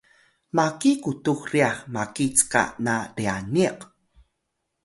maki 0.55 0.91
qutux 1.03 1.41
ryax 1.51 1.77
maki 1.93 2.25
cka 2.37 2.63
na 2.85 2.95
ryaniq 3.17 3.79